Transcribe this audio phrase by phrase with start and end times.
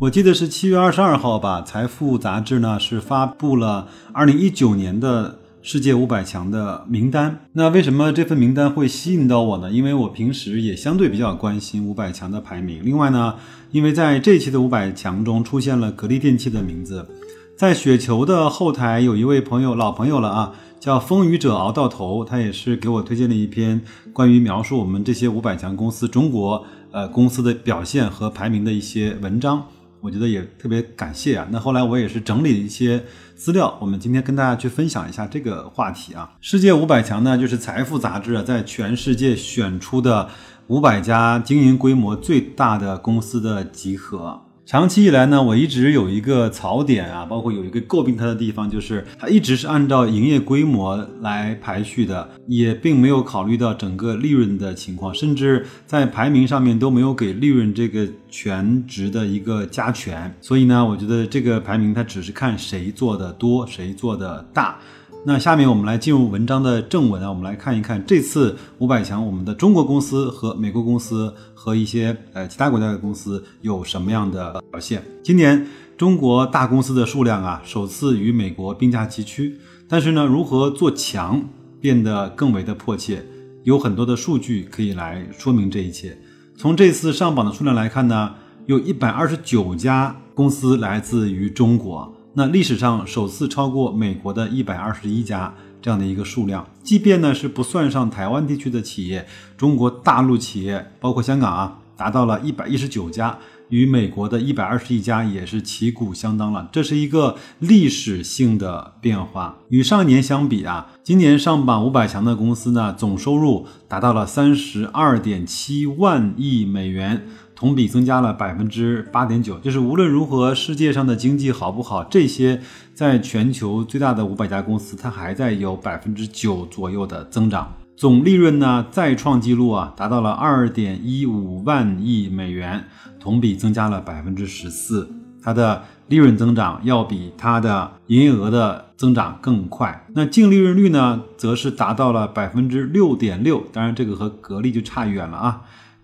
[0.00, 7.40] 我记得是七月二十二号吧，《财富》杂志呢是发布了二零一九年的世界五百强的名单。
[7.52, 9.70] 那为什么这份名单会吸引到我呢？
[9.70, 12.80] 因为我平时也相对比较关心五百强的排名。
[12.82, 13.34] 另外呢，
[13.72, 17.06] 因为在这期的五百强中出现了格力电器的名字，
[17.54, 23.82] 在雪球的后台有一位朋友，老朋友了啊，叫风雨者熬到头，他也是给我推荐了一篇
[24.14, 29.62] 关于描述我们这些五百强公司中国呃公司的表现和排名的一些文章。
[30.00, 31.46] 我觉得也特别感谢啊。
[31.50, 33.04] 那后来我也是整理了一些
[33.34, 36.32] 资料，我们今天跟大家去分享一下这个话题啊。
[36.40, 40.28] 世界五百强呢，就是财富杂志在全世界选出的
[40.68, 44.42] 五百家经营规模最大的公司的集合。
[44.70, 60.32] 长期以来呢，我一直有一个槽点啊，包括有一个诟病它的地方，就是它一直是按照营业规模来排序的，也并没有考虑到整个利润的情况，甚至在排名上面都没有给利润这个全值的一个加权。
[60.40, 64.78] 所以呢，我觉得这个排名它只是看谁做的多，谁做的大。
[65.22, 75.02] 那下面我们来进入文章的正文啊，我们来看一看这次五百强，我们的中国公司和美国公司和一些呃其他国家的公司有什么样的表现。
[75.22, 75.66] 今年
[75.98, 79.58] 中国大公司的数量啊，首次与美国并驾齐驱。
[79.86, 81.42] 但是呢，如何做强
[81.82, 83.22] 变得更为的迫切，
[83.64, 86.16] 有很多的数据可以来说明这一切。
[86.56, 88.34] 从这次上榜的数量来看呢，
[88.64, 92.10] 有一百二十九家公司来自于中国。
[92.34, 103.38] 那历史上首次超过美国的一百二十一家这样的一个数量，即便呢是不算上台湾地区的企业，中国大陆企业包括香港啊，达到了一百一十九家，
[103.70, 106.68] 与美国的一百二十一家也是旗鼓相当了。
[106.70, 109.58] 这是一个历史性的变化。
[109.70, 117.26] 与上年相比啊，今年上榜五百强的公司呢，总收入达到了三十二点七万亿美元。
[117.60, 122.62] 同比增加了百分之八点九，就是无论如何，世界上的经济好不好，这些
[122.94, 127.70] 在全球最大的五百家公司，它还在有百分之九左右的增长。
[127.98, 132.82] 总利润呢再创纪录啊，达到了二点一五万亿美元，
[133.20, 135.06] 同比增加了百分之十四。
[135.42, 140.06] 它的利润增长要比它的营业额的增长更快。
[140.14, 145.60] 那净利润率呢，则是达到了百分之六点六，当然这个和格力就差远了啊。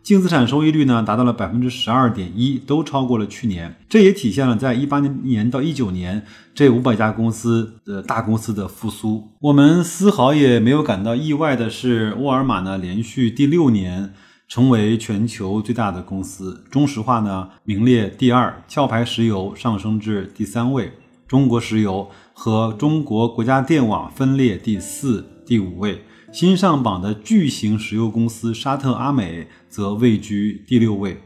[0.07, 3.75] 净资产收益率呢，达到了百分之十二点一，都超过了去年。
[3.89, 6.25] 这也体现了在一八年年到一九年
[6.55, 9.33] 这五百家公司的大公司的复苏。
[9.41, 14.15] 我们丝毫也没有感到意外的是，沃尔玛呢连续第六年
[14.47, 16.63] 成为全球最大的公司。
[16.71, 20.93] 中石化呢名列第二，壳牌石油上升至第三位，
[21.27, 26.05] 中国石油和中国国家电网分列第四、第五位。
[26.37, 31.17] 新上榜的巨型石油公司沙特阿美则位居第六位。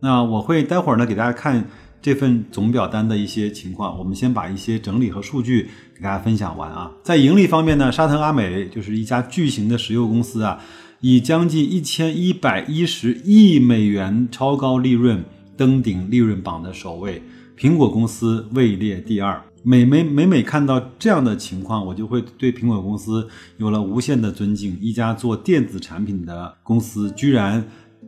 [0.00, 1.68] 那我会待会儿呢给大家看
[2.00, 3.98] 这份总表单的一些情况。
[3.98, 6.90] 我们先把一些整理和数据给大家分享完啊。
[7.02, 10.58] 在盈利方面呢，沙特阿美就是一家巨型的石油公司啊，
[11.02, 15.22] 以将近一千一百一十亿美元超高利润
[15.58, 17.22] 登顶利润榜的首位。
[17.58, 19.44] 苹果公司位列第二。
[19.66, 23.26] 每每每每看到这样的情况，我就会对苹果公司
[23.56, 24.78] 有了无限的尊敬。
[24.78, 27.64] 一家做电子产品的公司，居然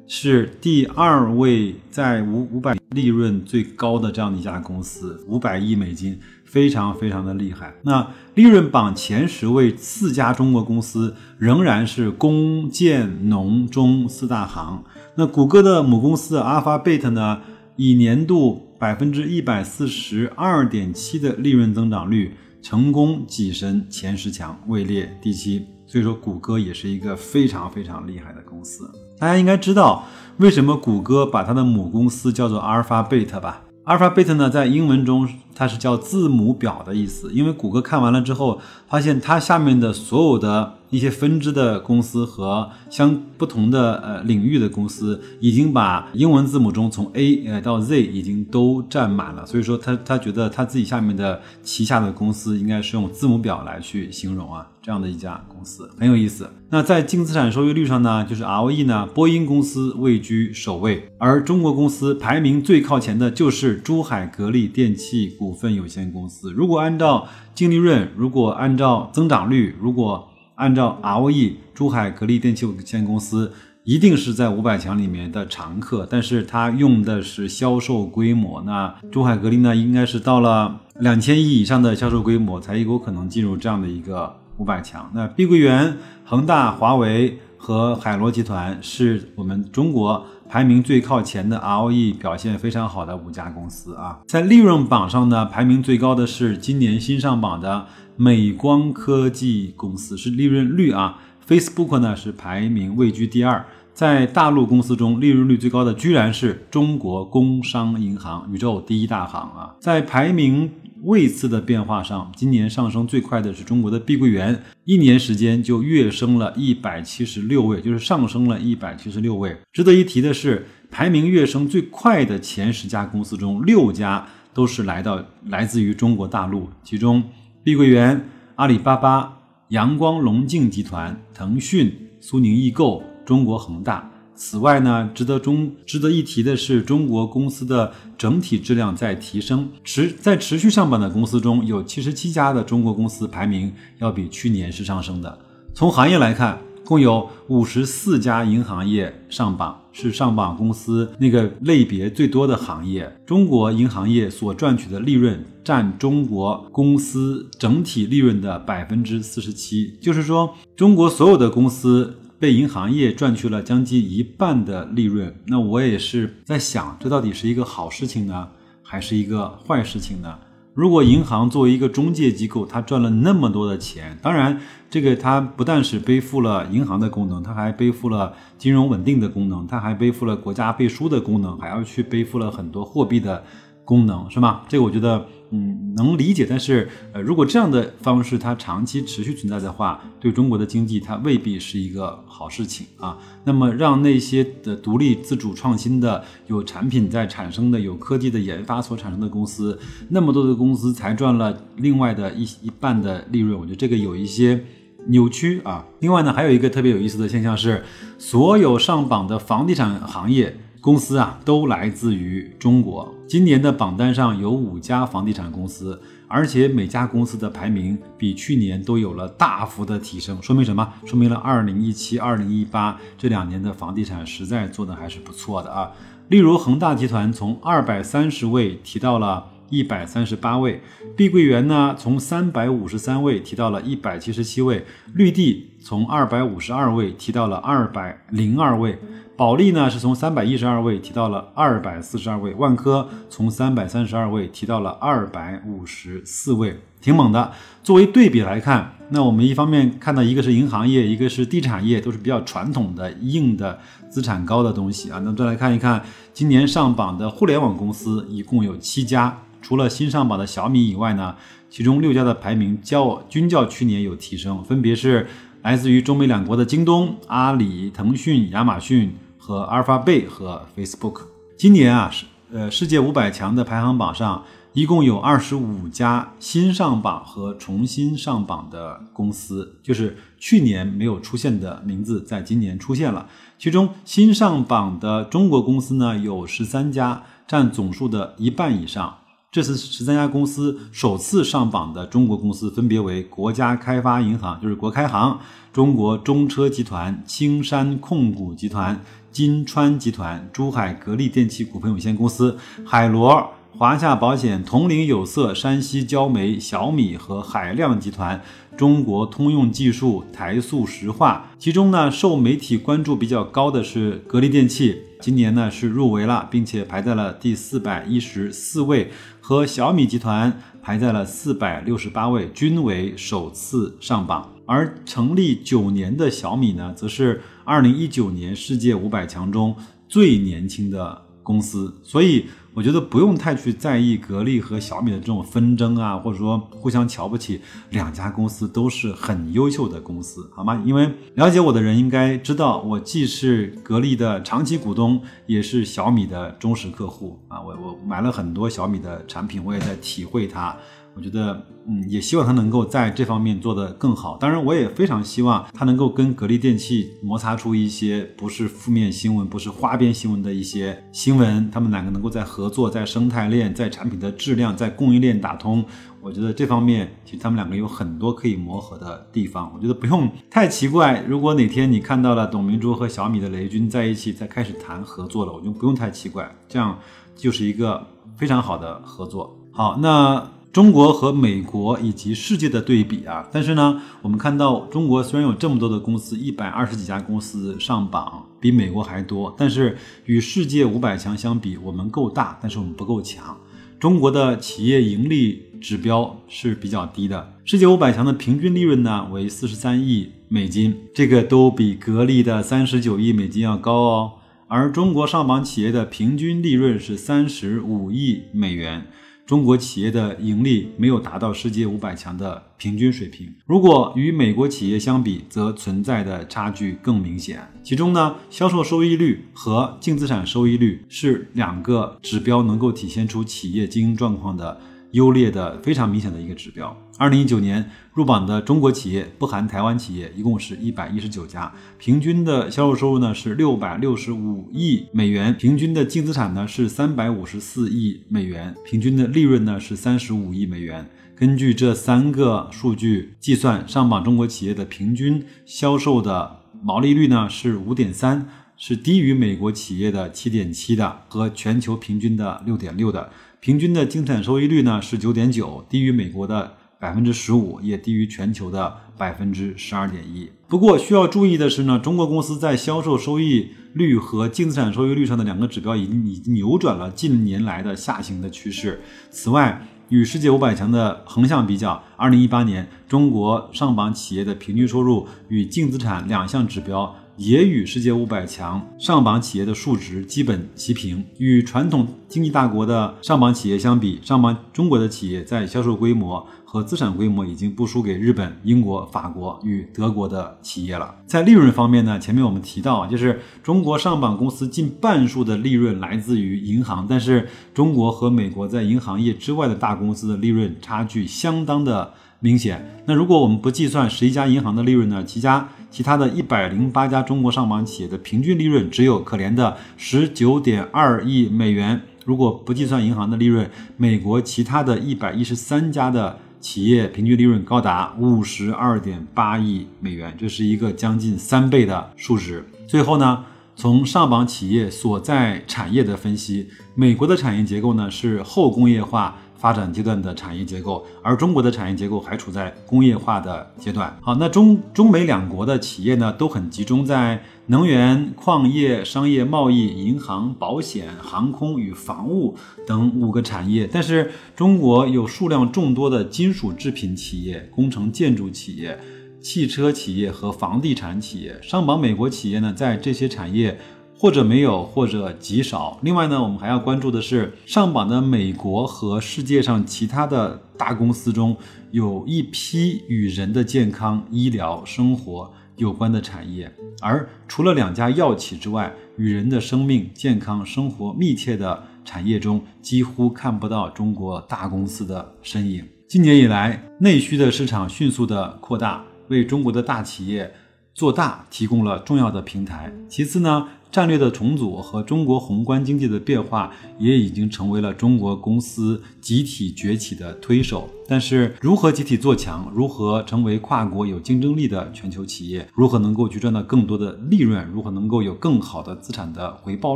[0.06, 7.72] 是第二位在五五百利润最高的这样的一家公司，五百亿美金，非常非常的厉害。
[7.84, 14.84] 那利润榜前十位四家中国公司仍然是工建农中四大行。
[15.14, 17.40] 那谷歌的母公司阿尔法贝特呢，
[17.76, 18.64] 以年度。
[18.78, 25.64] 百分之一百四十二点七的利润增长率，成功跻身前十强，位列第七。
[25.86, 28.90] 所以说，谷歌也是一个非常非常厉害的公司。
[29.18, 30.04] 大家应该知道，
[30.36, 33.62] 为什么谷歌把它的母公司叫做阿尔法贝特吧？
[33.86, 37.30] 阿尔法贝特呢，在英文中它是叫字母表的意思。
[37.32, 49.46] 因为谷歌看完了之后，发现它下面的所有的一些分支的公司和相不同的呃领域的公司，已经把英文字母中从 A 呃到 Z 已经都占满了。
[49.46, 54.66] 所以说，他他觉得他自己下面的旗下的公司应该是用字母表来去形容啊。
[54.86, 56.48] 这样的一家公司很有意思。
[56.70, 66.52] 那在净资产收益率上呢，就是 ROE 呢，波音公司位居首位，而中国公司排名最靠前的就是珠海格力电器股份有限公司。
[66.52, 76.06] 如果按照净利润，如果按照增长率，如果按照 ROE，珠海格力电器有限公司一定是在五百强里面的常客。
[76.08, 84.32] 但是它用的是销售规模，那珠海格力呢，应该是到了两千亿以上的销售规模才有可能进入这样的一个。
[84.58, 94.20] 五百强，那碧桂园、恒大、华为和海螺集团是我们中国排名最靠前的 ROE 表现非常好的五家公司啊。
[94.26, 97.86] 在利润榜上呢，排名最高的是今年新上榜的
[98.16, 101.18] 美光科技公司，是利润率啊。
[101.46, 103.64] Facebook 呢是排名位居第二。
[103.96, 109.74] 在大陆公司中，利润率最高的居然是中国工商银行，宇宙第一大行啊。
[109.80, 110.70] 在排名。
[111.02, 119.54] 位次的变化上，今年上升最快的是中国的碧桂园，一年时间就跃升了一百七十六位，就是上升了一百七十六位。
[119.72, 127.22] 值得一提的是，排名跃升最快的前十家公司中，六家都是来到来自于中国大陆，其中
[127.62, 129.36] 碧桂园、阿里巴巴、
[129.68, 134.10] 阳光龙镜集团、腾讯、苏宁易购、中国恒大。
[134.38, 139.70] 此外呢，值得中值得一提的是，中国公司的整体质量在提升。
[139.82, 145.38] 持在持续上榜的公司中有七十七家的中国公司排名要比去年是上升的。
[145.72, 153.10] 从行业来看，共有五十四家银行业上榜，是上榜公司那个类别最多的行业。
[153.24, 162.18] 中国银行业所赚取的利润占中国公司整体利润的百分之四十七，就是说，中国所有的公司。
[162.38, 168.48] 被银行业赚去了将近一半的利润，那我也是在想，这到底是一个好事情呢，
[168.82, 170.38] 还是一个坏事情呢？
[170.74, 174.60] 如果银行作为一个中介机构，它赚了那么多的钱，当然，
[174.90, 183.42] 这个它不但是背负了银行的功能，它还背负了金融稳定的功能，它还背负了国家背书的功能，还要去背负了很多货币的
[183.84, 184.60] 功能，是吗？
[184.68, 185.26] 这个我觉得。
[185.50, 193.16] 嗯，能理解，但是呃，如果这样的方式它长期持续存在的话，对中国的经济它未必是一个好事情啊。
[193.44, 199.78] 那么让那些的独立自主创新的、有产品在产生的、有科技的研发所产生的公司，
[200.08, 204.64] 那么多的公司才赚了另外的一一半的利润，我觉得这个有一些
[205.06, 205.86] 扭曲啊。
[206.00, 207.84] 另外呢，还有一个特别有意思的现象是，
[208.18, 210.56] 所有上榜的房地产行业。
[210.86, 213.12] 公司啊，都来自于中国。
[213.26, 220.40] 今年的榜单上有五家房地产公司，而且每家公司的排名比去年都有了大幅的提升。
[220.40, 220.92] 说明什么？
[221.04, 225.90] 说明了二零一七、二零一八这两年的房地产实在做的还是不错的啊。
[226.28, 230.80] 例如恒大集团从二百三十位提到了一百三十八位，
[231.16, 238.98] 碧桂园呢从三百五十三位提到了一百七十七位，绿地从二百五十二位提到了二百零二位。
[239.36, 247.52] 保利呢是从三百一十二位提到了二百四十二位，万科从三百三十二位提到了二百五十四位，挺猛的。
[247.84, 253.78] 作为对比来看，那我们一方面看到一个是银行业，一个是地产业，都是比较传统的硬的
[254.10, 255.20] 资产高的东西啊。
[255.24, 261.36] 那再来看一看今年上榜的互联网公司，一共有七家，除了新上榜的小米以外呢，
[261.70, 265.28] 其中六家的排名较均较去年有提升，分别是
[265.66, 269.12] 来自于中美两国的京东、阿里、腾讯、亚马逊。
[269.36, 271.22] 和阿尔法贝和 Facebook，
[271.56, 283.28] 今年啊是呃世界五百强的排行榜上，一共有二十五家新上榜和重新上榜的公司，就是去年没有出现的名字，在今年出现了。
[283.58, 289.18] 其中新上榜的中国公司呢有十三家，占总数的一半以上。
[289.52, 295.38] 这次十三家公司首次上榜的中国公司分别为国家开发银行，就是国开行；
[295.72, 299.02] 中国中车集团、青山控股集团。
[299.32, 308.40] 金川集团、珠海格力电器股份有限公司、海螺、华夏保险、铜陵有色、山西焦煤、小米和海量集团、
[308.78, 311.50] 中国通用技术、台塑石化。
[311.58, 319.12] 其中呢，受媒体关注比较高的是格力电器，今年呢是入围了，并且排在了第四百一十四位，
[319.48, 324.52] 和小米集团排在了四百六十八位，均为首次上榜。
[324.66, 327.40] 而成立九年的小米呢，则是。
[327.64, 329.76] 二零一九年世界五百强中
[330.08, 332.46] 最年轻的公司，所以
[332.76, 340.82] 我觉得不用太去在意格力和小米的这种纷争啊，或者说互相瞧不起，两家公司都是很优秀的公司，好吗？
[340.84, 347.62] 因为了解我的人应该知道，我既是格力的长期股东，也是小米的忠实客户啊。
[347.62, 350.76] 我我买了很多小米的产品，我也在体会它。
[351.16, 354.36] 我觉得，嗯，也希望它能够在这方面做得更好。
[354.36, 361.70] 当然，我也非常希望它能够跟格力电器摩擦出一些不是负面新闻、不是花边新闻的一些新闻。
[361.70, 365.82] 他们两个能够在合作、在生态链、在产品的质量、在供应链打通。
[366.20, 369.72] 我觉得这方面其实他们两个有很多可以磨合的地方。
[369.74, 371.24] 我觉得不用太奇怪。
[371.26, 376.54] 如果哪天你看到了董明珠和小米的雷军在一起，在开始谈合作了，我就不用太奇怪。
[376.68, 376.98] 这样
[377.34, 378.06] 就是一个
[378.36, 379.56] 非常好的合作。
[379.72, 380.55] 好，那。
[380.76, 393.56] 中国和美国以及世界的对比啊，但是呢，我们看到中国虽然有这么多的公司，一百二十几家公司上榜，比美国还多，但是与世界五百强相比，我们够大，但是我们不够强。
[393.98, 404.32] 中国的企业盈利指标是比较低的，世界五百强的平均利润呢为四十三亿美金，这个都比格力的三十九亿美金要高哦。
[404.68, 409.06] 而中国上榜企业的平均利润是三十五亿美元。
[409.46, 413.54] 中国企业的盈利没有达到世界五百强的平均水平。
[413.64, 417.60] 如果与美国企业相比，则存在的差距更明显。
[417.84, 424.80] 其中呢，销售收益率和净资产收益率是两个指标，能够体现出企业经营状况的。
[425.16, 426.94] 优劣的非常明显的一个指标。
[427.16, 441.08] 二零一九年入榜的中国企业，不含台湾企业，一共是一百一十九家，平均的销售收入呢是六百六十五亿美元，平均的净资产呢是三百五十四亿美元，平均的利润呢是三十五亿美元。
[441.34, 448.46] 根据这三个数据计算，上榜中国企业的平均销售的毛利率呢是五点三，
[448.76, 453.30] 是低于美国企业的七点七的，和全球平均的六点六的。
[453.66, 460.48] 平均的净产收益率呢是九点九，低于美国的百分之十五，也低于全球的百分之十二点一。
[460.68, 469.00] 不过需要注意的是呢，中国公司在销售收益率和净资产收益率上的两个指标已经已经扭转了近年来的下行的趋势。
[469.30, 477.12] 此外，与世界五百强的横向比较，二零一八年中国上榜企业的平均收入与净资产两项指标。
[477.36, 481.24] 也与世界五百强上榜企业的数值基本齐平。
[481.38, 491.14] 与传统经济大国的上榜企业相比，上榜中国的企业在销售规模和资产规模已经不输给日本、英国、法国与德国的企业了。
[491.26, 502.84] 在利润方面呢，前面我们提到啊，就是中国上榜公司近半数的利润来自于银行，但是中国和美国在银行业之外的大公司的利润差距相当的明显。
[503.06, 505.68] 那如果我们不计算十一家银行的利润呢，其家。
[505.88, 511.98] 其他的一百零八家中国上榜企业的平均利润只有可怜的十九点二亿美元。
[512.26, 522.62] 如果不计算银行的利润，美国其他的一百一十三家的企业平均利润高达五十二点八亿美元，这是一个将近三倍的数值。
[522.86, 529.38] 最后呢，从上榜企业所在产业的分析，美国的产业结构呢是后工业化。
[529.58, 534.16] 发展阶段的产业结构，而中国的产业结构还处在工业化的阶段。
[534.20, 543.88] 好，那中中美两国的企业呢，都很集中在能源、矿业、商业贸易、银行、保险、航空与防务等五个产业。
[543.90, 548.98] 但是中国有数量众多的金属制品企业、工程建筑企业、
[549.40, 551.58] 汽车企业和房地产企业。
[551.62, 553.78] 上榜美国企业呢，在这些产业。
[554.18, 555.98] 或者没有，或者极少。
[556.02, 561.56] 另外呢，我们还要关注的是上榜的美国和世界上其他的大公司中，
[561.90, 566.72] 有一批与人的健康、医疗、生活有关的产业。
[567.02, 575.86] 而除了两家药企之外，与人的生命、健康、生活密切的产业中，几乎看不到中国大公司的身影。
[576.08, 580.54] 今年以来，内需的市场迅速的扩大，为中国的大企业
[580.94, 582.90] 做大提供了重要的平台。
[583.08, 583.68] 其次呢？
[583.90, 590.88] 战略的重组和中国宏观经济的变化也已经成为了中国公司集体崛起的推手。
[591.08, 599.94] 但是，如何集体做强，如何成为跨国有竞争力的全球企业，如何能够去赚到更多的利润，如何能够有更好的资产的回报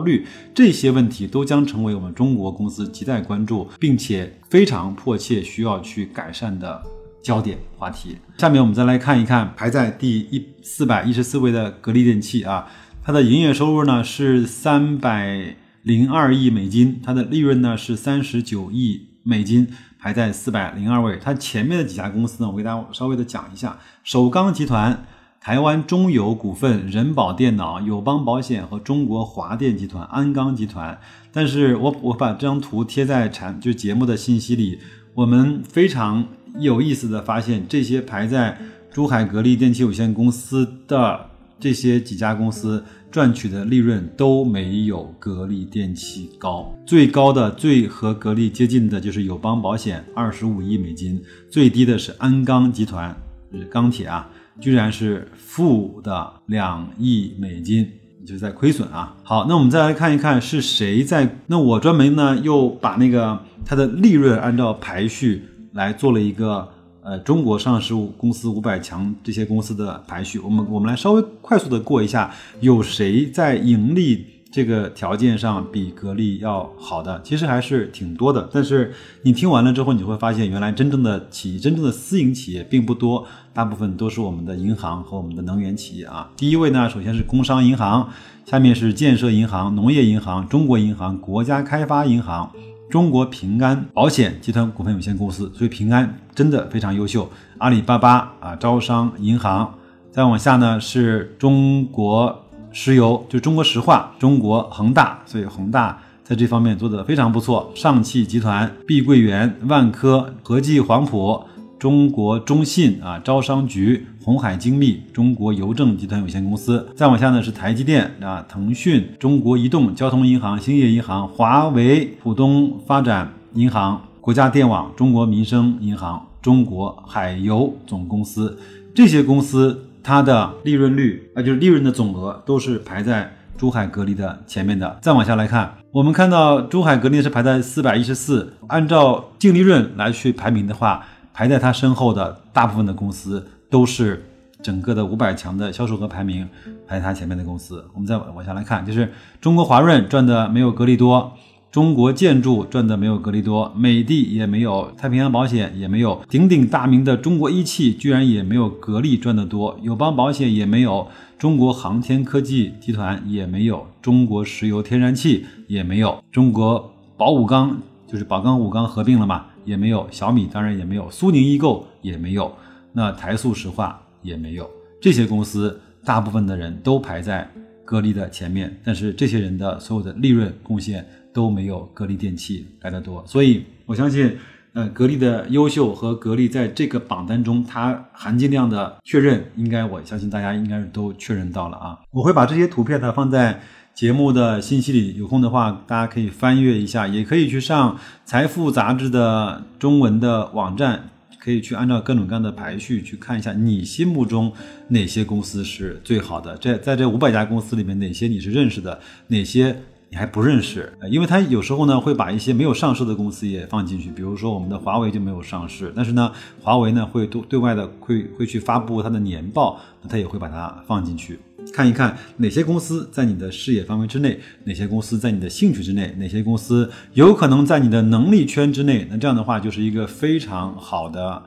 [0.00, 6.80] 率，这些问题都将成为我们中国公司亟待关注，并且非常迫切需要去改善的
[7.20, 8.16] 焦点话题。
[8.38, 12.66] 下面我们再来看一看排在第一四百一十四位的格力电器啊。
[13.02, 19.66] 它的营业收入呢是三百零二亿美金，它的利润呢是三十九亿美金，
[19.98, 21.18] 排在四百零二位。
[21.20, 25.06] 它前面的几家公司呢，我给大家稍微的讲一下：首钢集团、
[25.40, 31.00] 台湾中油股份、人保电脑、友邦保险和中国华电集团、鞍钢集团。
[31.32, 34.78] 但是我我把这张图贴在产就节目的信息里，
[35.14, 36.26] 我们非常
[36.58, 38.58] 有意思的发现，这些排在
[38.92, 41.29] 珠海格力电器有限公司的。
[41.60, 46.74] 这些几家公司赚取的利润都没有格力电器高。
[46.86, 51.18] 最高的、最和格力接近的就是友邦保险，二十五亿美金；
[51.50, 53.14] 最低的是鞍钢集团，
[53.52, 57.86] 是钢铁啊，居然是负的两亿美金。
[58.22, 59.16] 就是在亏损啊。
[59.24, 61.38] 好，那我们再来看一看是谁在。
[61.46, 66.68] 那我专门呢又把那个它的利润按照排序来做了一个
[67.02, 70.38] 呃中国上市公司五百强这些公司的排序。
[70.38, 77.20] 我们我们来稍微快速的过一下，有谁在盈利这个条件上比格力要好的？
[77.22, 78.48] 其实还是挺多的。
[78.52, 78.92] 但是
[79.22, 83.26] 你听完了之后，你会发现原来真正的企业、真正的私营企业并不多。
[83.52, 86.30] 大部分都是我们的银行和我们的能源企业啊。
[86.36, 88.08] 第一位呢，首先是工商银行，
[88.46, 92.52] 下面是建设银行、农业银行、中国银行、国家开发银行、
[92.90, 95.50] 中国平安保险集团股份有限公司。
[95.54, 97.30] 所以平安真的非常优秀。
[97.58, 99.72] 阿里巴巴啊，招商银行，
[100.10, 107.72] 再往下呢是中国石油，就中国石化、中国恒大，所以恒大在这方面做得非常不错。
[107.74, 111.44] 上汽集团、碧桂园、万科、和记黄埔。
[111.80, 128.58] 中国中信啊，招商局、红海精密、中国邮政集团有限公司，再往下呢是台积电啊，腾讯、中国移动、交通银行、兴业银行、华为、浦东发展银行、国家电网、中国民生银行、中国海油总公司，
[128.94, 134.98] 这些公司它的利润率啊，就是利润的总额都是排在珠海格力的前面的。
[135.00, 141.02] 再往下来看，我们看到珠海格力是排在四百一十四，按照净利润来去排名的话。
[141.32, 144.24] 排在他身后的大部分的公司都是
[144.62, 146.48] 整个的五百强的销售额排名
[146.86, 147.84] 排在他前面的公司。
[147.94, 151.32] 我们再往下来看，就是中国华润赚的没有格力多，
[151.70, 161.06] 中国建筑赚的没有格力多，美的也没有，太平洋保险也没有，鼎鼎大名的中国一汽居然也没有格力赚的多，友邦保险也没有，
[161.38, 169.46] 中国航天科技集团也没有，中国石油天然气也没有，中国宝武钢就是宝钢武钢合并了嘛。
[169.64, 172.54] 也没有小米，当然也没有苏宁易购，也没有，
[172.92, 174.68] 那台塑石化也没有。
[175.00, 177.48] 这些公司大部分的人都排在
[177.84, 183.24] 格力的前面，但是这些人的所有的利润贡献都没有格力电器来的多。
[183.26, 184.36] 所以我相信，
[184.72, 191.98] 呃，格力的优秀和格力在这个榜单中它含金量的确认，应该我相信大家应该是都确认到了啊。
[192.10, 193.60] 我会把这些图片呢放在。
[194.00, 204.50] 节目的信息里有空的话，大家可以翻阅一下，也可以去上《财富》杂志的中文的网站，可以去按照各种各样的排序去看一下，你心目中
[204.88, 206.56] 哪些公司是最好的。
[206.56, 210.90] 这在这五百家公司里面，哪些你是认识的，哪些你还不认识？
[211.10, 216.32] 因为他有时候呢会把一些没有上市的公司也放进去，比如说我们的华为就没有上市，但是呢，
[216.62, 221.38] 华为呢会对对外的会会去发布它的年报，那他也会把它放进去。
[221.72, 229.06] 看一看哪些公司在你的视野范围之内，哪些公司在你的兴趣之内，哪些公司有可能在你的能力圈之内。
[229.10, 231.42] 那这样的话，就是一个非常好的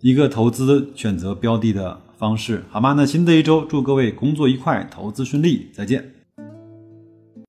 [0.00, 2.94] 一个投资选择标的的方式，好吗？
[2.96, 6.13] 那新的一周，祝各位工作愉快，投资顺利，再见。